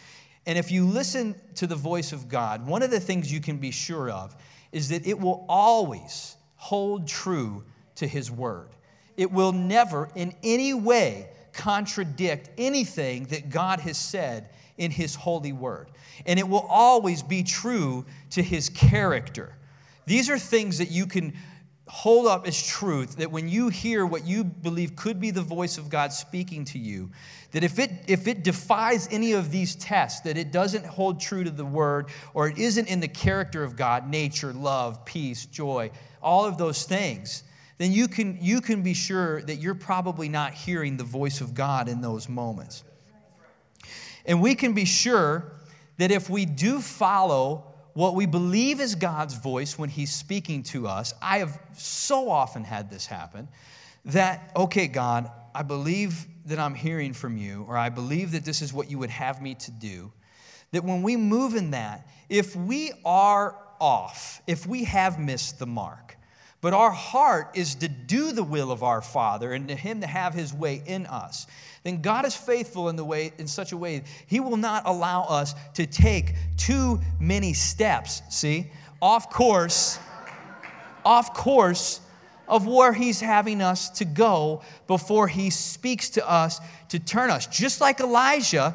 [0.44, 3.58] And if you listen to the voice of God, one of the things you can
[3.58, 4.34] be sure of
[4.72, 8.68] is that it will always hold true to his word.
[9.16, 15.52] It will never in any way contradict anything that God has said in his holy
[15.52, 15.88] word.
[16.26, 19.56] And it will always be true to his character.
[20.06, 21.34] These are things that you can
[21.88, 25.78] hold up as truth that when you hear what you believe could be the voice
[25.78, 27.10] of God speaking to you,
[27.52, 31.44] that if it, if it defies any of these tests, that it doesn't hold true
[31.44, 35.90] to the word or it isn't in the character of God, nature, love, peace, joy,
[36.22, 37.42] all of those things,
[37.78, 41.54] then you can, you can be sure that you're probably not hearing the voice of
[41.54, 42.84] God in those moments.
[44.26, 45.52] And we can be sure
[45.96, 47.67] that if we do follow
[47.98, 52.62] what we believe is God's voice when He's speaking to us, I have so often
[52.62, 53.48] had this happen
[54.04, 58.62] that, okay, God, I believe that I'm hearing from you, or I believe that this
[58.62, 60.12] is what you would have me to do.
[60.70, 65.66] That when we move in that, if we are off, if we have missed the
[65.66, 66.16] mark,
[66.60, 70.06] but our heart is to do the will of our Father and to Him to
[70.06, 71.48] have His way in us,
[71.88, 75.22] then God is faithful in the way in such a way He will not allow
[75.22, 78.20] us to take too many steps.
[78.28, 78.70] See,
[79.00, 79.98] off course,
[81.04, 82.00] off course
[82.46, 87.46] of where He's having us to go before He speaks to us to turn us.
[87.46, 88.74] Just like Elijah,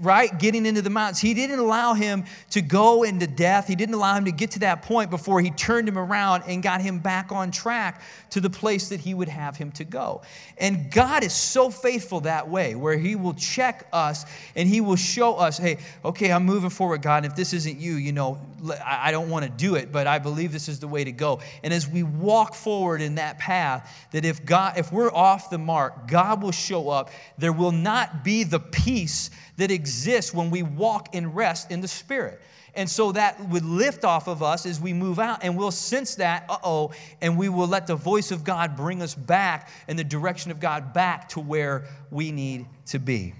[0.00, 3.66] right, getting into the mountains, he didn't allow him to go into death.
[3.66, 6.62] He didn't allow him to get to that point before he turned him around and
[6.62, 10.22] got him back on track to the place that he would have him to go.
[10.58, 14.96] And God is so faithful that way, where he will check us and he will
[14.96, 17.24] show us, hey, okay, I'm moving forward, God.
[17.24, 18.38] And if this isn't you, you know,
[18.84, 21.40] I don't want to do it, but I believe this is the way to go.
[21.62, 25.58] And as we walk forward in that path, that if God, if we're off the
[25.58, 27.10] mark, God will show up.
[27.36, 31.88] There will not be the peace that exists when we walk in rest in the
[31.88, 32.40] Spirit.
[32.76, 36.16] And so that would lift off of us as we move out, and we'll sense
[36.16, 39.96] that, uh oh, and we will let the voice of God bring us back in
[39.96, 43.34] the direction of God back to where we need to be.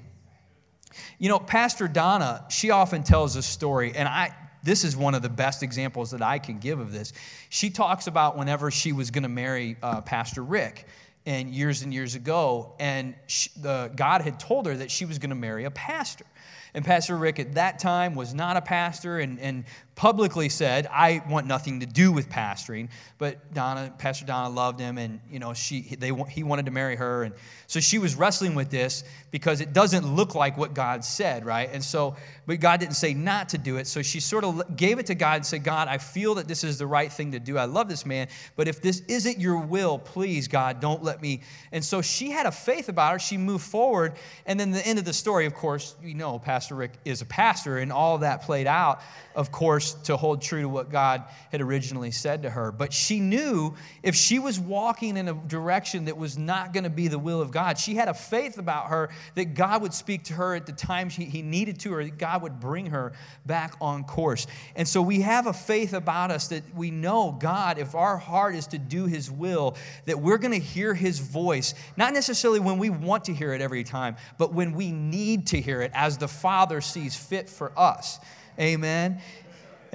[1.18, 5.22] You know, Pastor Donna, she often tells a story, and I, this is one of
[5.22, 7.12] the best examples that I can give of this.
[7.50, 10.86] She talks about whenever she was going to marry uh, Pastor Rick,
[11.26, 15.18] and years and years ago, and she, the, God had told her that she was
[15.18, 16.26] going to marry a pastor.
[16.74, 19.64] And Pastor Rick at that time was not a pastor and, and
[19.96, 22.88] publicly said, I want nothing to do with pastoring.
[23.18, 26.96] But Donna, Pastor Donna loved him and, you know, she, they, he wanted to marry
[26.96, 27.22] her.
[27.22, 27.34] And
[27.68, 31.70] so she was wrestling with this because it doesn't look like what God said, right?
[31.72, 33.86] And so, but God didn't say not to do it.
[33.86, 36.64] So she sort of gave it to God and said, God, I feel that this
[36.64, 37.56] is the right thing to do.
[37.56, 38.28] I love this man.
[38.56, 41.42] But if this isn't your will, please, God, don't let me.
[41.70, 43.18] And so she had a faith about her.
[43.20, 44.14] She moved forward.
[44.44, 47.26] And then the end of the story, of course, you know, Pastor Rick is a
[47.26, 49.00] pastor and all that played out
[49.34, 52.72] of course, to hold true to what God had originally said to her.
[52.72, 56.90] But she knew if she was walking in a direction that was not going to
[56.90, 60.24] be the will of God, she had a faith about her that God would speak
[60.24, 63.12] to her at the time he needed to, or that God would bring her
[63.46, 64.46] back on course.
[64.76, 68.54] And so we have a faith about us that we know God, if our heart
[68.54, 72.78] is to do His will, that we're going to hear His voice, not necessarily when
[72.78, 76.18] we want to hear it every time, but when we need to hear it as
[76.18, 78.18] the Father sees fit for us.
[78.58, 79.20] Amen.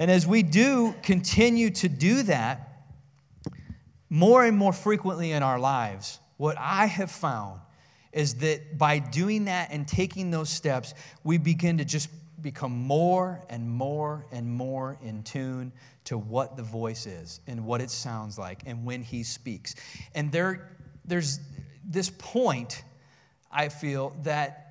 [0.00, 2.86] And as we do continue to do that
[4.08, 7.60] more and more frequently in our lives, what I have found
[8.10, 12.08] is that by doing that and taking those steps, we begin to just
[12.40, 15.70] become more and more and more in tune
[16.04, 19.74] to what the voice is and what it sounds like and when he speaks.
[20.14, 20.70] And there,
[21.04, 21.40] there's
[21.84, 22.84] this point,
[23.52, 24.69] I feel, that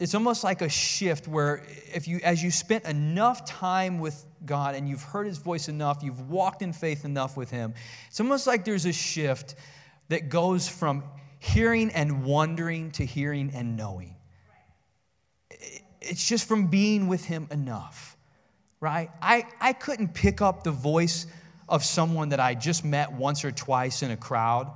[0.00, 4.74] it's almost like a shift where if you as you spent enough time with God
[4.74, 7.74] and you've heard his voice enough, you've walked in faith enough with him,
[8.08, 9.54] it's almost like there's a shift
[10.08, 11.04] that goes from
[11.38, 14.16] hearing and wondering to hearing and knowing.
[16.00, 18.16] It's just from being with him enough,
[18.80, 19.10] right?
[19.20, 21.26] I, I couldn't pick up the voice
[21.68, 24.74] of someone that I just met once or twice in a crowd,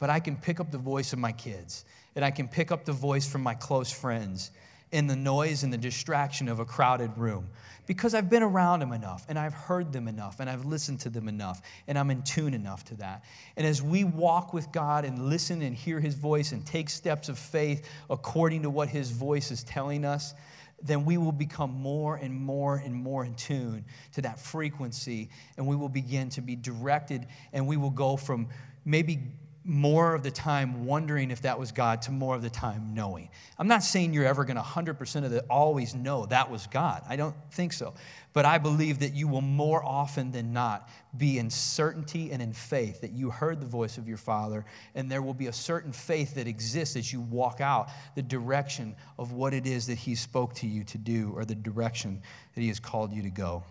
[0.00, 1.84] but I can pick up the voice of my kids
[2.16, 4.50] and I can pick up the voice from my close friends
[4.94, 7.48] in the noise and the distraction of a crowded room
[7.84, 11.10] because I've been around them enough and I've heard them enough and I've listened to
[11.10, 13.24] them enough and I'm in tune enough to that.
[13.56, 17.28] And as we walk with God and listen and hear His voice and take steps
[17.28, 20.32] of faith according to what His voice is telling us,
[20.80, 25.66] then we will become more and more and more in tune to that frequency and
[25.66, 28.46] we will begin to be directed and we will go from
[28.84, 29.18] maybe
[29.64, 33.30] more of the time wondering if that was God to more of the time knowing.
[33.58, 37.02] I'm not saying you're ever going to 100% of the always know that was God.
[37.08, 37.94] I don't think so.
[38.34, 42.52] But I believe that you will more often than not be in certainty and in
[42.52, 45.92] faith that you heard the voice of your Father, and there will be a certain
[45.92, 50.14] faith that exists as you walk out the direction of what it is that He
[50.14, 52.20] spoke to you to do or the direction
[52.54, 53.64] that He has called you to go.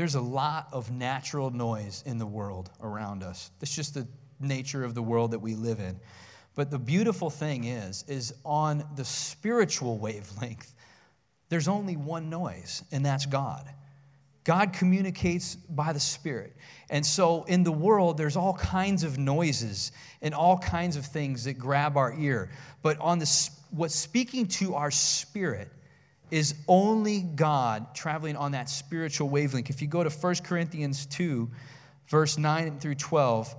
[0.00, 3.50] There's a lot of natural noise in the world around us.
[3.60, 4.08] It's just the
[4.40, 6.00] nature of the world that we live in.
[6.54, 10.72] But the beautiful thing is, is on the spiritual wavelength,
[11.50, 13.68] there's only one noise, and that's God.
[14.44, 16.56] God communicates by the Spirit.
[16.88, 21.44] And so in the world, there's all kinds of noises and all kinds of things
[21.44, 22.48] that grab our ear.
[22.80, 25.70] But on the, what's speaking to our spirit
[26.30, 29.70] is only God traveling on that spiritual wavelength.
[29.70, 31.50] If you go to 1 Corinthians 2,
[32.08, 33.54] verse 9 through 12,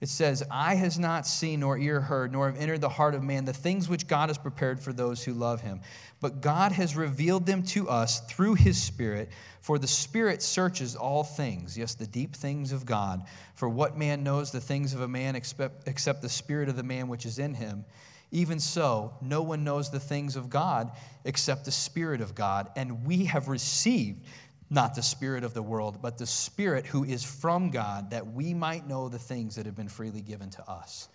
[0.00, 3.22] it says, Eye has not seen nor ear heard, nor have entered the heart of
[3.22, 5.80] man the things which God has prepared for those who love him.
[6.20, 9.28] But God has revealed them to us through his Spirit.
[9.60, 13.24] For the Spirit searches all things, yes, the deep things of God.
[13.54, 16.82] For what man knows the things of a man except, except the Spirit of the
[16.82, 17.84] man which is in him?
[18.32, 20.92] Even so, no one knows the things of God
[21.24, 22.70] except the Spirit of God.
[22.76, 24.24] And we have received
[24.70, 28.54] not the spirit of the world, but the spirit who is from God, that we
[28.54, 31.08] might know the things that have been freely given to us.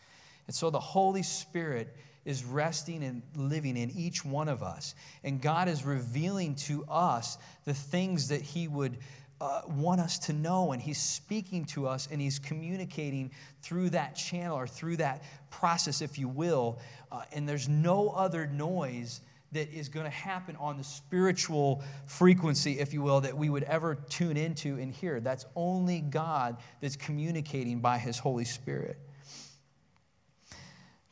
[0.47, 1.95] And so the Holy Spirit
[2.25, 4.93] is resting and living in each one of us.
[5.23, 8.97] And God is revealing to us the things that He would
[9.41, 10.71] uh, want us to know.
[10.71, 13.31] And He's speaking to us and He's communicating
[13.61, 16.79] through that channel or through that process, if you will.
[17.11, 19.21] Uh, and there's no other noise
[19.51, 23.63] that is going to happen on the spiritual frequency, if you will, that we would
[23.63, 25.19] ever tune into and hear.
[25.19, 28.97] That's only God that's communicating by His Holy Spirit.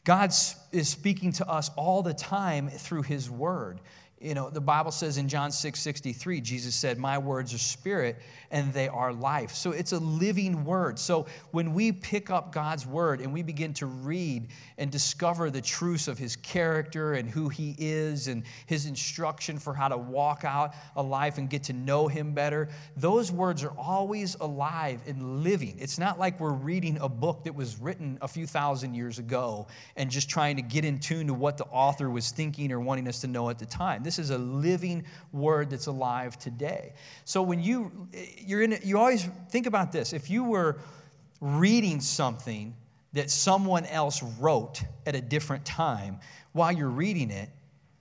[0.03, 0.34] God
[0.74, 3.80] is speaking to us all the time through His Word.
[4.24, 8.15] You know, the Bible says in John 6 63, Jesus said, My words are spirit
[8.53, 9.51] and they are life.
[9.51, 10.99] So it's a living word.
[10.99, 14.47] So when we pick up God's word and we begin to read
[14.77, 19.73] and discover the truths of his character and who he is and his instruction for
[19.73, 23.73] how to walk out a life and get to know him better, those words are
[23.75, 25.75] always alive and living.
[25.79, 29.65] It's not like we're reading a book that was written a few thousand years ago
[29.95, 33.07] and just trying to get in tune to what the author was thinking or wanting
[33.07, 34.03] us to know at the time.
[34.03, 36.93] This is a living word that's alive today.
[37.25, 38.09] So when you
[38.47, 40.13] you're in you always think about this.
[40.13, 40.79] If you were
[41.41, 42.75] reading something
[43.13, 46.19] that someone else wrote at a different time
[46.51, 47.49] while you're reading it,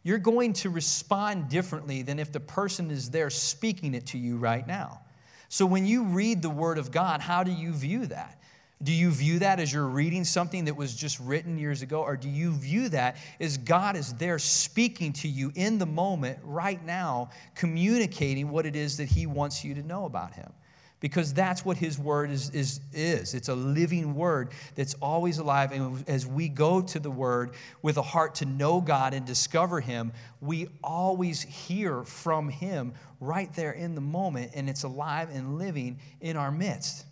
[0.03, 4.37] you're going to respond differently than if the person is there speaking it to you
[4.37, 5.01] right now.
[5.49, 8.42] So when you read the Word of God, how do you view that?
[8.83, 12.03] Do you view that as you're reading something that was just written years ago?
[12.03, 16.39] Or do you view that as God is there speaking to you in the moment,
[16.43, 20.53] right now, communicating what it is that He wants you to know about Him?
[20.99, 23.35] Because that's what His Word is, is, is.
[23.35, 25.71] It's a living Word that's always alive.
[25.71, 29.81] And as we go to the Word with a heart to know God and discover
[29.81, 35.57] Him, we always hear from Him right there in the moment, and it's alive and
[35.57, 37.05] living in our midst.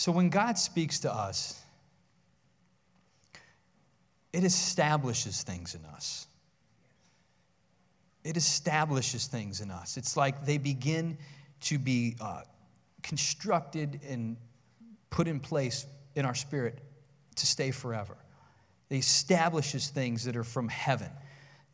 [0.00, 1.60] So when God speaks to us,
[4.32, 6.26] it establishes things in us.
[8.24, 9.98] It establishes things in us.
[9.98, 11.18] It's like they begin
[11.64, 12.44] to be uh,
[13.02, 14.38] constructed and
[15.10, 15.84] put in place
[16.14, 16.78] in our spirit
[17.36, 18.16] to stay forever.
[18.88, 21.10] It establishes things that are from heaven,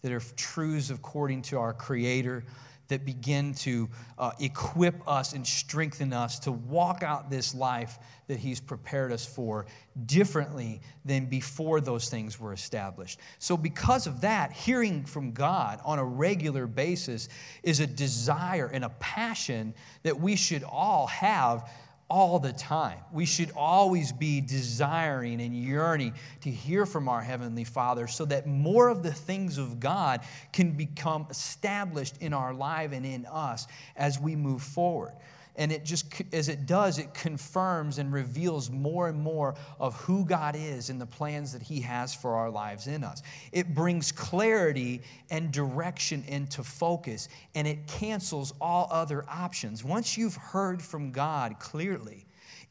[0.03, 2.43] that are truths according to our Creator,
[2.89, 8.39] that begin to uh, equip us and strengthen us to walk out this life that
[8.39, 9.66] He's prepared us for
[10.07, 13.20] differently than before those things were established.
[13.39, 17.28] So, because of that, hearing from God on a regular basis
[17.62, 21.70] is a desire and a passion that we should all have
[22.09, 22.98] all the time.
[23.12, 28.46] We should always be desiring and yearning to hear from our Heavenly Father so that
[28.46, 30.20] more of the things of God
[30.52, 35.14] can become established in our life and in us as we move forward.
[35.57, 40.24] And it just, as it does, it confirms and reveals more and more of who
[40.24, 43.22] God is and the plans that He has for our lives in us.
[43.52, 49.82] It brings clarity and direction into focus, and it cancels all other options.
[49.82, 52.26] Once you've heard from God clearly,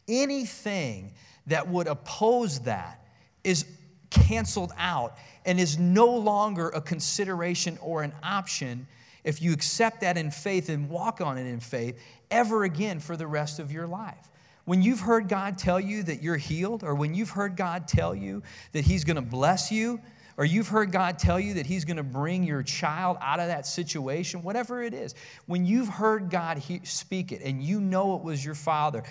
[0.07, 1.13] anything
[1.47, 3.05] that would oppose that
[3.43, 3.65] is
[4.11, 8.87] canceled out and is no longer a consideration or an option
[9.25, 11.99] if you accept that in faith and walk on it in faith
[12.31, 14.29] ever again for the rest of your life.
[14.65, 18.15] When you've heard God tell you that you're healed, or when you've heard God tell
[18.15, 19.99] you that He's going to bless you,
[20.37, 23.47] or you've heard God tell you that He's going to bring your child out of
[23.47, 25.13] that situation, whatever it is,
[25.45, 29.03] when you've heard God speak it and you know it was your Father,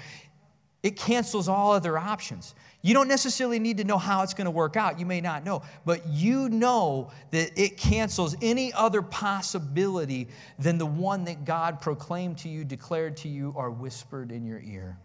[0.85, 2.55] it cancels all other options.
[2.83, 5.01] You don't necessarily need to know how it's going to work out.
[5.01, 10.29] You may not know, but you know that it cancels any other possibility
[10.59, 14.61] than the one that God proclaimed to you, declared to you, or whispered in your
[14.61, 14.99] ear.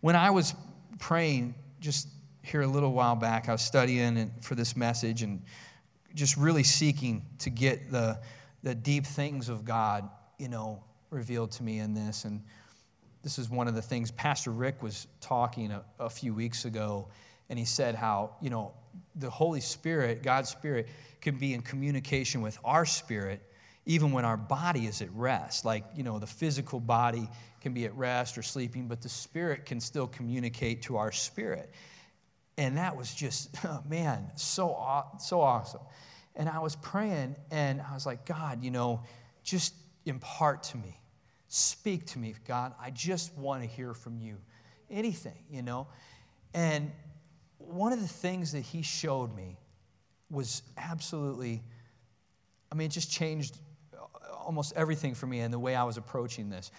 [0.00, 0.54] When I was
[1.00, 2.06] praying just
[2.42, 5.42] here a little while back, I was studying for this message and
[6.14, 8.20] just really seeking to get the,
[8.62, 10.08] the deep things of God,
[10.38, 12.24] you know, revealed to me in this.
[12.24, 12.44] And
[13.22, 17.08] this is one of the things Pastor Rick was talking a, a few weeks ago,
[17.48, 18.72] and he said how, you know,
[19.16, 20.88] the Holy Spirit, God's Spirit,
[21.20, 23.42] can be in communication with our spirit
[23.86, 25.64] even when our body is at rest.
[25.64, 27.28] Like, you know, the physical body
[27.60, 31.70] can be at rest or sleeping, but the spirit can still communicate to our spirit.
[32.56, 35.80] And that was just, oh, man, so, so awesome.
[36.36, 39.02] And I was praying and I was like, God, you know,
[39.42, 39.74] just
[40.06, 40.99] impart to me
[41.52, 42.74] Speak to me, God.
[42.80, 44.36] I just want to hear from you.
[44.88, 45.88] Anything, you know.
[46.54, 46.92] And
[47.58, 49.56] one of the things that he showed me
[50.30, 51.60] was absolutely,
[52.70, 53.58] I mean, it just changed
[53.92, 56.70] uh, almost everything for me and the way I was approaching this.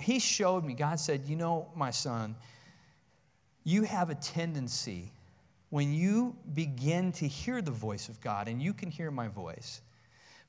[0.00, 2.34] He showed me, God said, You know, my son,
[3.62, 5.12] you have a tendency
[5.70, 9.80] when you begin to hear the voice of God, and you can hear my voice,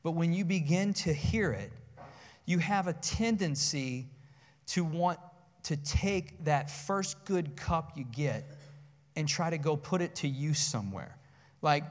[0.01, 1.71] but when you begin to hear it,
[2.49, 4.07] you have a tendency
[4.65, 5.19] to want
[5.61, 8.43] to take that first good cup you get
[9.15, 11.15] and try to go put it to use somewhere.
[11.61, 11.83] Like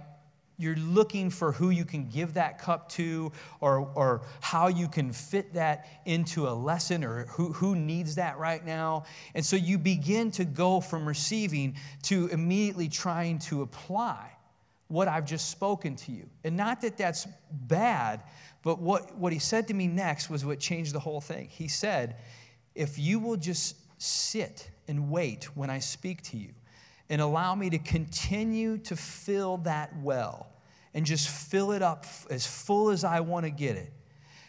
[0.56, 3.30] you're looking for who you can give that cup to
[3.60, 8.36] or, or how you can fit that into a lesson or who, who needs that
[8.38, 9.04] right now.
[9.36, 14.32] And so you begin to go from receiving to immediately trying to apply
[14.88, 16.28] what I've just spoken to you.
[16.44, 18.22] And not that that's bad,
[18.68, 21.48] but what, what he said to me next was what changed the whole thing.
[21.48, 22.16] He said,
[22.74, 26.50] If you will just sit and wait when I speak to you,
[27.08, 30.52] and allow me to continue to fill that well
[30.92, 33.90] and just fill it up as full as I want to get it,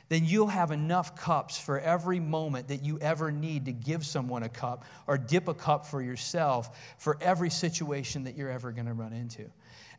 [0.10, 4.44] then you'll have enough cups for every moment that you ever need to give someone
[4.44, 8.88] a cup or dip a cup for yourself for every situation that you're ever going
[8.88, 9.50] to run into.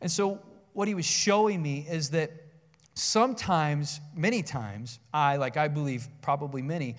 [0.02, 0.42] And so,
[0.74, 2.30] what he was showing me is that
[3.00, 6.96] sometimes, many times, I, like I believe probably many,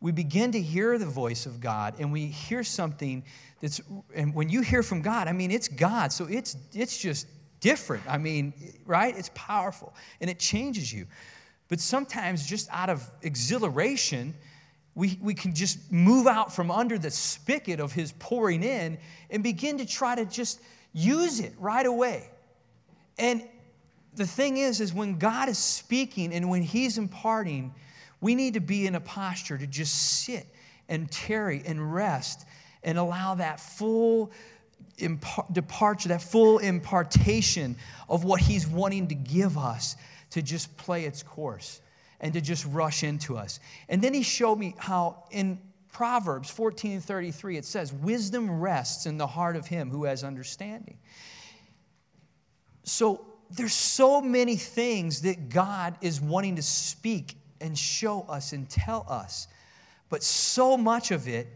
[0.00, 3.22] we begin to hear the voice of God and we hear something
[3.60, 3.80] that's,
[4.14, 7.26] and when you hear from God, I mean, it's God, so it's, it's just
[7.60, 8.02] different.
[8.08, 8.52] I mean,
[8.86, 9.16] right?
[9.16, 11.06] It's powerful and it changes you.
[11.68, 14.34] But sometimes, just out of exhilaration,
[14.94, 18.98] we, we can just move out from under the spigot of His pouring in
[19.30, 20.60] and begin to try to just
[20.92, 22.28] use it right away.
[23.18, 23.42] And
[24.14, 27.74] the thing is, is when God is speaking and when He's imparting,
[28.20, 30.46] we need to be in a posture to just sit
[30.88, 32.44] and tarry and rest
[32.82, 34.30] and allow that full
[34.98, 37.76] impar- departure, that full impartation
[38.08, 39.96] of what He's wanting to give us
[40.30, 41.80] to just play its course
[42.20, 43.60] and to just rush into us.
[43.88, 45.58] And then He showed me how in
[45.92, 50.98] Proverbs 14 33, it says, Wisdom rests in the heart of him who has understanding.
[52.84, 58.68] So there's so many things that God is wanting to speak and show us and
[58.68, 59.48] tell us.
[60.08, 61.48] But so much of it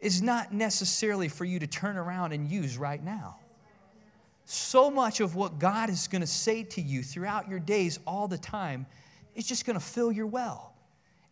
[0.00, 3.36] is not necessarily for you to turn around and use right now.
[4.44, 8.26] So much of what God is going to say to you throughout your days all
[8.26, 8.86] the time
[9.34, 10.74] is just going to fill your well.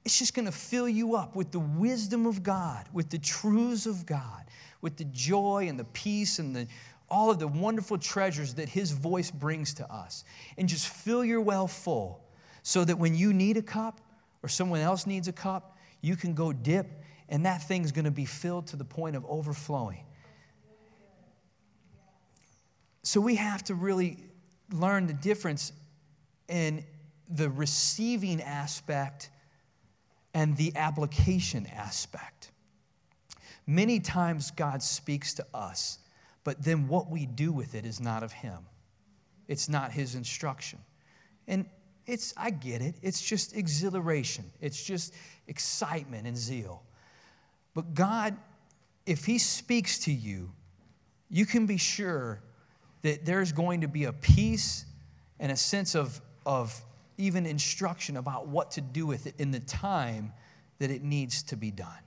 [0.04, 3.86] It's just going to fill you up with the wisdom of God, with the truths
[3.86, 4.44] of God,
[4.80, 6.66] with the joy and the peace and the,
[7.10, 10.24] all of the wonderful treasures that His voice brings to us.
[10.56, 12.24] And just fill your well full
[12.62, 14.00] so that when you need a cup
[14.42, 18.10] or someone else needs a cup, you can go dip and that thing's going to
[18.10, 20.04] be filled to the point of overflowing.
[23.02, 24.18] So we have to really
[24.72, 25.72] learn the difference
[26.48, 26.84] in
[27.28, 29.30] the receiving aspect
[30.34, 32.50] and the application aspect.
[33.66, 35.98] Many times God speaks to us,
[36.48, 38.56] but then what we do with it is not of Him.
[39.48, 40.78] It's not His instruction.
[41.46, 41.66] And
[42.06, 42.94] it's, I get it.
[43.02, 45.12] It's just exhilaration, it's just
[45.46, 46.82] excitement and zeal.
[47.74, 48.34] But God,
[49.04, 50.50] if He speaks to you,
[51.28, 52.40] you can be sure
[53.02, 54.86] that there's going to be a peace
[55.38, 56.74] and a sense of, of
[57.18, 60.32] even instruction about what to do with it in the time
[60.78, 62.00] that it needs to be done.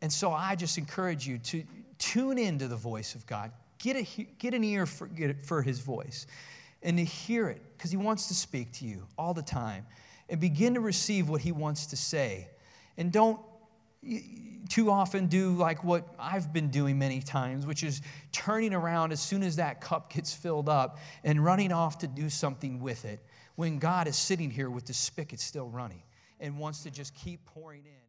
[0.00, 1.62] And so I just encourage you to
[2.02, 3.52] tune into the voice of God.
[3.78, 6.26] Get, a, get an ear for, get for his voice
[6.82, 9.86] and to hear it because he wants to speak to you all the time
[10.28, 12.48] and begin to receive what he wants to say.
[12.96, 13.40] And don't
[14.68, 19.20] too often do like what I've been doing many times, which is turning around as
[19.20, 23.20] soon as that cup gets filled up and running off to do something with it
[23.54, 26.02] when God is sitting here with the spigot still running
[26.40, 28.01] and wants to just keep pouring in.